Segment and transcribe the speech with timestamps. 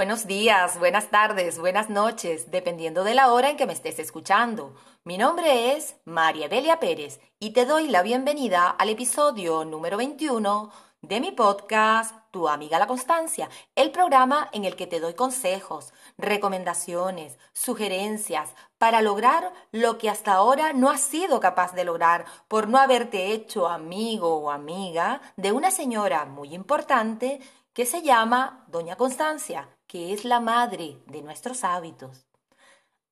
[0.00, 4.74] Buenos días, buenas tardes, buenas noches, dependiendo de la hora en que me estés escuchando.
[5.04, 10.72] Mi nombre es María Belia Pérez y te doy la bienvenida al episodio número 21
[11.02, 15.92] de mi podcast Tu amiga la Constancia, el programa en el que te doy consejos,
[16.16, 22.68] recomendaciones, sugerencias para lograr lo que hasta ahora no has sido capaz de lograr por
[22.68, 27.42] no haberte hecho amigo o amiga de una señora muy importante
[27.74, 32.24] que se llama Doña Constancia, que es la madre de nuestros hábitos.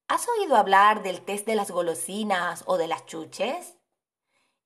[0.07, 3.75] ¿Has oído hablar del test de las golosinas o de las chuches?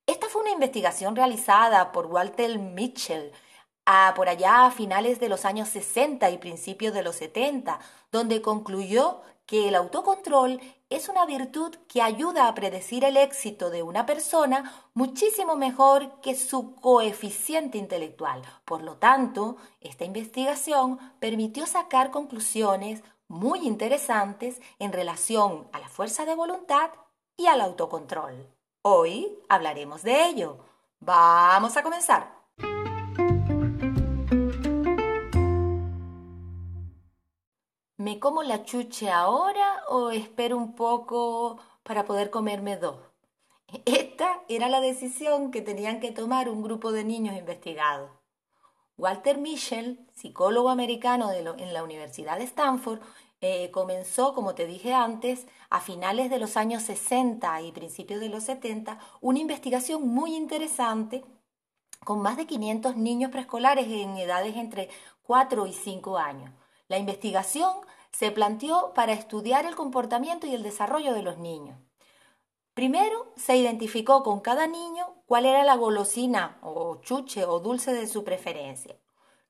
[0.07, 3.33] Esta fue una investigación realizada por Walter Mitchell
[3.87, 7.81] a, por allá a finales de los años 60 y principios de los 70,
[8.11, 10.61] donde concluyó que el autocontrol
[10.91, 16.35] es una virtud que ayuda a predecir el éxito de una persona muchísimo mejor que
[16.35, 18.43] su coeficiente intelectual.
[18.65, 26.27] Por lo tanto, esta investigación permitió sacar conclusiones muy interesantes en relación a la fuerza
[26.27, 26.91] de voluntad
[27.37, 28.47] y al autocontrol.
[28.83, 30.59] Hoy hablaremos de ello.
[31.01, 32.42] Vamos a comenzar.
[38.13, 42.99] ¿Me como la chuche ahora o espero un poco para poder comerme dos?
[43.87, 48.11] Esta era la decisión que tenían que tomar un grupo de niños investigados.
[48.99, 53.01] Walter Mischel, psicólogo americano en la Universidad de Stanford,
[53.41, 58.29] eh, comenzó, como te dije antes, a finales de los años 60 y principios de
[58.29, 61.25] los 70, una investigación muy interesante
[62.05, 64.91] con más de 500 niños preescolares en edades entre
[65.23, 66.53] 4 y 5 años.
[66.89, 67.73] La investigación
[68.13, 71.79] se planteó para estudiar el comportamiento y el desarrollo de los niños.
[72.75, 78.07] Primero se identificó con cada niño cuál era la golosina o chuche o dulce de
[78.07, 78.97] su preferencia.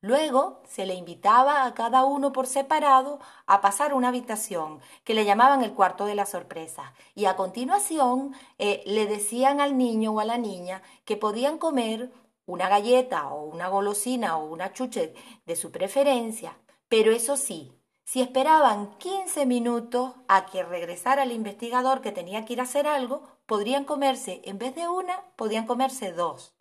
[0.01, 5.25] Luego se le invitaba a cada uno por separado a pasar una habitación que le
[5.25, 10.19] llamaban el cuarto de la sorpresa y a continuación eh, le decían al niño o
[10.19, 12.11] a la niña que podían comer
[12.47, 15.15] una galleta o una golosina o una chuche
[15.47, 17.73] de su preferencia, pero eso sí,
[18.05, 22.87] si esperaban 15 minutos a que regresara el investigador que tenía que ir a hacer
[22.87, 26.55] algo, podrían comerse, en vez de una, podían comerse dos.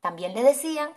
[0.00, 0.90] También le decían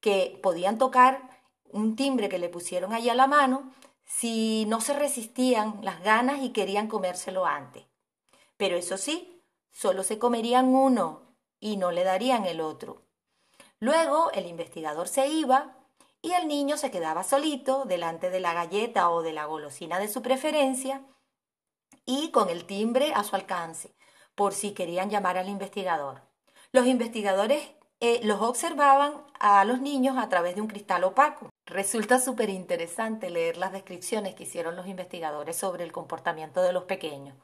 [0.00, 3.72] que podían tocar un timbre que le pusieron ahí a la mano
[4.04, 7.84] si no se resistían las ganas y querían comérselo antes.
[8.56, 13.02] Pero eso sí, solo se comerían uno y no le darían el otro.
[13.80, 15.77] Luego el investigador se iba
[16.22, 20.08] y el niño se quedaba solito delante de la galleta o de la golosina de
[20.08, 21.04] su preferencia
[22.04, 23.94] y con el timbre a su alcance,
[24.34, 26.22] por si querían llamar al investigador.
[26.72, 27.70] Los investigadores
[28.00, 31.50] eh, los observaban a los niños a través de un cristal opaco.
[31.66, 36.84] Resulta súper interesante leer las descripciones que hicieron los investigadores sobre el comportamiento de los
[36.84, 37.36] pequeños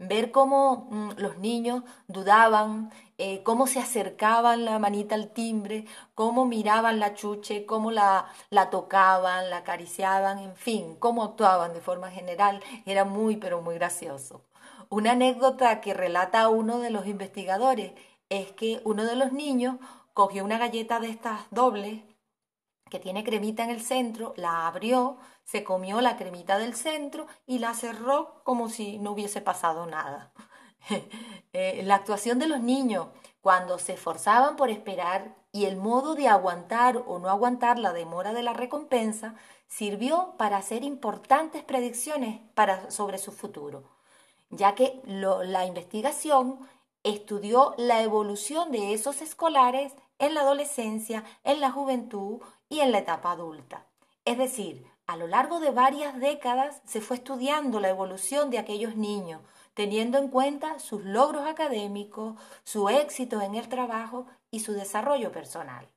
[0.00, 5.84] ver cómo mm, los niños dudaban, eh, cómo se acercaban la manita al timbre,
[6.14, 11.80] cómo miraban la chuche, cómo la, la tocaban, la acariciaban, en fin, cómo actuaban de
[11.80, 14.42] forma general, era muy, pero muy gracioso.
[14.88, 17.92] Una anécdota que relata uno de los investigadores
[18.30, 19.76] es que uno de los niños
[20.14, 22.00] cogió una galleta de estas dobles
[22.90, 27.58] que tiene cremita en el centro, la abrió, se comió la cremita del centro y
[27.58, 30.32] la cerró como si no hubiese pasado nada.
[31.52, 33.08] Eh, la actuación de los niños
[33.40, 38.32] cuando se esforzaban por esperar y el modo de aguantar o no aguantar la demora
[38.32, 39.34] de la recompensa
[39.66, 43.82] sirvió para hacer importantes predicciones para, sobre su futuro,
[44.50, 46.60] ya que la investigación
[47.02, 53.00] estudió la evolución de esos escolares en la adolescencia, en la juventud y en la
[53.00, 53.84] etapa adulta.
[54.24, 58.96] Es decir, a lo largo de varias décadas se fue estudiando la evolución de aquellos
[58.96, 59.42] niños,
[59.74, 65.88] teniendo en cuenta sus logros académicos, su éxito en el trabajo y su desarrollo personal.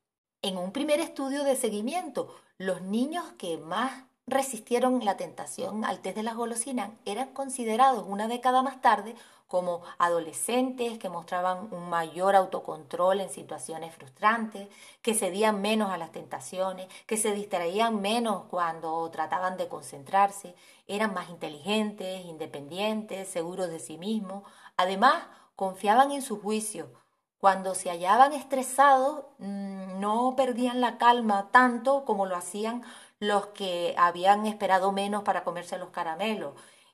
[0.42, 6.16] En un primer estudio de seguimiento, los niños que más resistieron la tentación al test
[6.16, 9.16] de las golosinas eran considerados una década más tarde
[9.48, 14.68] como adolescentes que mostraban un mayor autocontrol en situaciones frustrantes,
[15.04, 20.56] que cedían menos a las tentaciones, que se distraían menos cuando trataban de concentrarse,
[20.88, 24.44] eran más inteligentes, independientes, seguros de sí mismos,
[24.76, 25.24] además
[25.56, 27.03] confiaban en su juicio.
[27.44, 32.84] Cuando se hallaban estresados, mm, no perdían la calma tanto como lo hacían
[33.20, 36.54] los que habían esperado menos para comerse los caramelos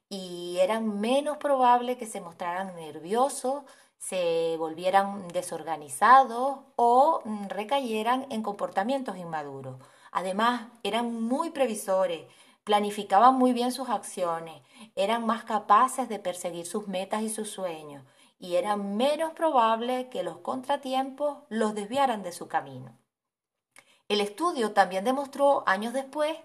[0.09, 3.61] y eran menos probable que se mostraran nerviosos,
[3.99, 9.75] se volvieran desorganizados o mm, recayeran en comportamientos inmaduros.
[10.11, 12.25] Además, eran muy previsores,
[12.63, 14.63] planificaban muy bien sus acciones,
[14.95, 18.03] eran más capaces de perseguir sus metas y sus sueños
[18.39, 22.97] y era menos probable que los contratiempos los desviaran de su camino.
[24.07, 26.35] El estudio también demostró años después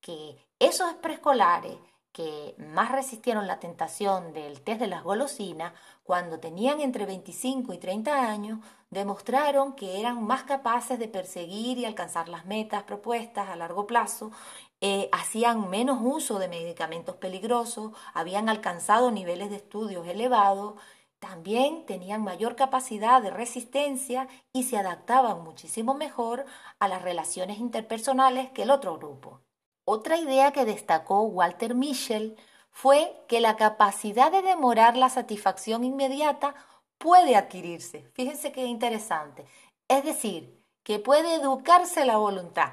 [0.00, 1.78] que esos preescolares
[2.12, 5.72] que más resistieron la tentación del test de las golosinas,
[6.02, 8.58] cuando tenían entre 25 y 30 años,
[8.90, 14.32] demostraron que eran más capaces de perseguir y alcanzar las metas propuestas a largo plazo,
[14.80, 20.74] eh, hacían menos uso de medicamentos peligrosos, habían alcanzado niveles de estudios elevados,
[21.20, 26.46] también tenían mayor capacidad de resistencia y se adaptaban muchísimo mejor
[26.78, 29.40] a las relaciones interpersonales que el otro grupo.
[29.84, 32.36] Otra idea que destacó Walter Mischel
[32.70, 36.54] fue que la capacidad de demorar la satisfacción inmediata
[36.96, 38.10] puede adquirirse.
[38.14, 39.44] Fíjense qué interesante.
[39.88, 42.72] Es decir, que puede educarse la voluntad.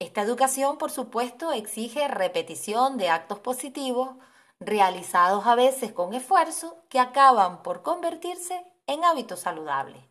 [0.00, 4.16] Esta educación, por supuesto, exige repetición de actos positivos
[4.60, 10.04] realizados a veces con esfuerzo que acaban por convertirse en hábitos saludables.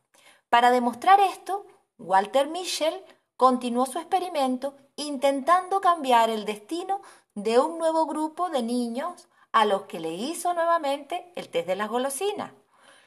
[0.49, 1.65] Para demostrar esto,
[1.99, 3.03] Walter Mischel
[3.37, 7.01] continuó su experimento intentando cambiar el destino
[7.35, 11.75] de un nuevo grupo de niños a los que le hizo nuevamente el test de
[11.75, 12.51] las golosinas.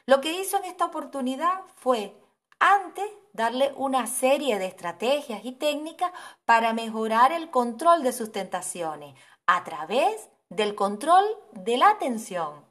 [0.05, 2.19] Lo que hizo en esta oportunidad fue
[2.59, 6.11] antes darle una serie de estrategias y técnicas
[6.45, 12.65] para mejorar el control de sus tentaciones a través del control de la atención.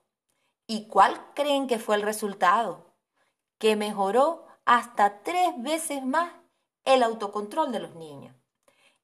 [0.67, 2.87] ¿Y cuál creen que fue el resultado?
[3.59, 6.33] Que mejoró hasta tres veces más
[6.85, 8.35] el autocontrol de los niños.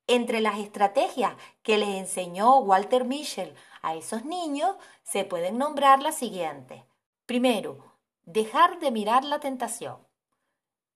[0.06, 6.16] Entre las estrategias que les enseñó Walter Mischel a esos niños se pueden nombrar las
[6.16, 6.82] siguientes.
[7.26, 9.98] Primero, dejar de mirar la tentación.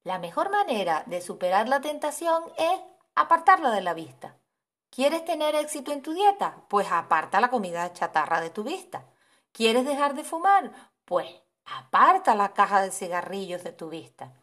[0.05, 2.81] La mejor manera de superar la tentación es
[3.15, 4.37] apartarla de la vista.
[4.95, 6.67] ¿Quieres tener éxito en tu dieta?
[6.69, 9.07] Pues aparta la comida chatarra de tu vista.
[9.51, 10.71] ¿Quieres dejar de fumar?
[11.07, 11.27] Pues
[11.65, 14.35] aparta la caja de cigarrillos de tu vista.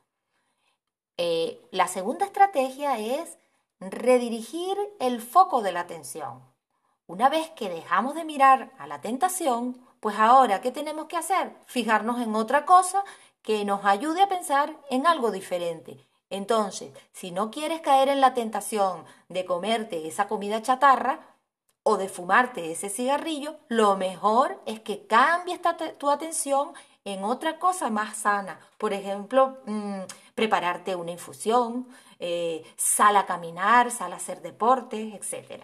[1.18, 3.38] Eh, la segunda estrategia es
[3.80, 6.42] redirigir el foco de la atención.
[7.06, 11.56] Una vez que dejamos de mirar a la tentación, pues ahora, ¿qué tenemos que hacer?
[11.68, 13.04] Fijarnos en otra cosa
[13.44, 16.09] que nos ayude a pensar en algo diferente.
[16.30, 21.20] Entonces, si no quieres caer en la tentación de comerte esa comida chatarra
[21.84, 25.60] o de fumarte ese cigarrillo, lo mejor es que cambies
[25.98, 26.74] tu atención
[27.04, 28.60] en otra cosa más sana.
[28.78, 30.02] Por ejemplo, mm,
[30.36, 31.88] prepararte una infusión,
[32.20, 35.64] eh, sal a caminar, sal a hacer deportes, etc.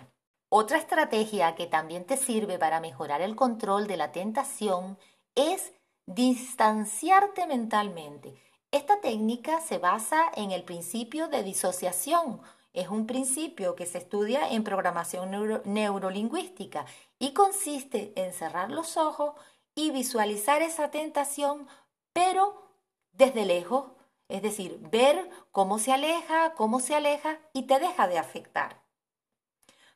[0.49, 4.97] Otra estrategia que también te sirve para mejorar el control de la tentación
[5.35, 5.73] es
[6.05, 8.41] distanciarte mentalmente.
[8.75, 12.41] Esta técnica se basa en el principio de disociación.
[12.73, 15.31] Es un principio que se estudia en programación
[15.63, 16.85] neurolingüística
[17.17, 19.35] y consiste en cerrar los ojos
[19.75, 21.69] y visualizar esa tentación,
[22.11, 22.69] pero
[23.13, 23.91] desde lejos,
[24.27, 28.84] es decir, ver cómo se aleja, cómo se aleja y te deja de afectar.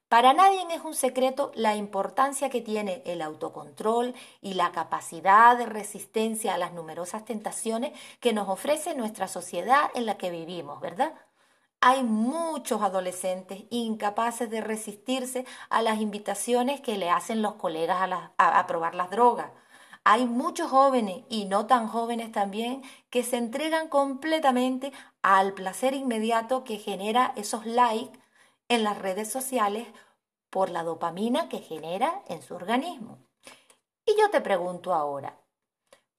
[0.09, 5.67] Para nadie es un secreto la importancia que tiene el autocontrol y la capacidad de
[5.67, 11.13] resistencia a las numerosas tentaciones que nos ofrece nuestra sociedad en la que vivimos, ¿verdad?
[11.79, 18.67] Hay muchos adolescentes incapaces de resistirse a las invitaciones que le hacen los colegas a,
[18.67, 19.51] probar las drogas
[20.05, 26.63] hay muchos jóvenes y no tan jóvenes también que se entregan completamente al placer inmediato
[26.63, 28.18] que genera esos likes
[28.69, 29.87] en las redes sociales
[30.49, 33.19] por la dopamina que genera en su organismo.
[34.05, 35.37] Y yo te pregunto ahora,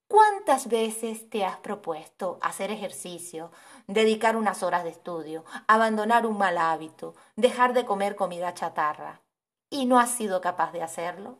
[0.09, 3.51] ¿cuántas veces te has propuesto hacer ejercicio,
[3.87, 9.23] dedicar unas horas de estudio, abandonar un mal hábito, dejar de comer comida chatarra
[9.71, 11.39] y no has sido capaz de hacerlo?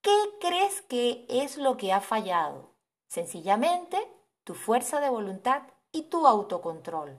[0.00, 2.70] ¿Qué crees que es lo que ha fallado?
[3.08, 3.98] Sencillamente,
[4.44, 7.18] tu fuerza de voluntad y tu autocontrol.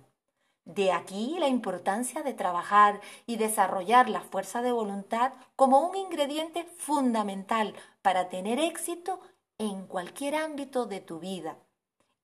[0.66, 6.66] De aquí la importancia de trabajar y desarrollar la fuerza de voluntad como un ingrediente
[6.78, 9.20] fundamental para tener éxito
[9.58, 11.58] en cualquier ámbito de tu vida.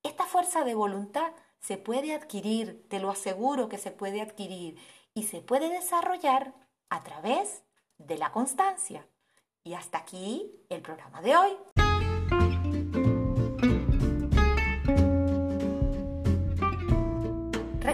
[0.03, 4.77] Esta fuerza de voluntad se puede adquirir, te lo aseguro que se puede adquirir,
[5.13, 6.53] y se puede desarrollar
[6.89, 7.63] a través
[7.98, 9.08] de la constancia.
[9.63, 11.76] Y hasta aquí el programa de hoy.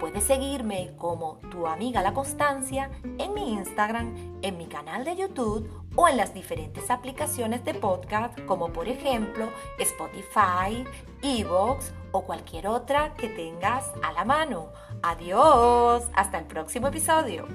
[0.00, 5.70] puedes seguirme como tu amiga La Constancia en mi Instagram, en mi canal de YouTube
[5.94, 10.84] o en las diferentes aplicaciones de podcast como por ejemplo Spotify,
[11.22, 14.72] Evox o cualquier otra que tengas a la mano.
[15.02, 17.46] Adiós, hasta el próximo episodio.